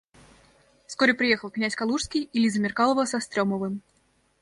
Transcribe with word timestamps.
Вскоре 0.87 1.13
приехал 1.13 1.51
князь 1.51 1.75
Калужский 1.75 2.23
и 2.23 2.39
Лиза 2.39 2.59
Меркалова 2.59 3.05
со 3.05 3.19
Стремовым. 3.19 3.83